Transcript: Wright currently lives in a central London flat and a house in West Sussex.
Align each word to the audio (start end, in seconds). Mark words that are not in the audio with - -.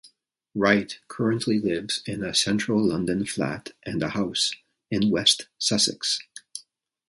Wright 0.55 0.97
currently 1.07 1.59
lives 1.59 2.01
in 2.07 2.23
a 2.23 2.33
central 2.33 2.83
London 2.87 3.23
flat 3.23 3.73
and 3.85 4.01
a 4.01 4.09
house 4.09 4.51
in 4.89 5.11
West 5.11 5.47
Sussex. 5.59 6.19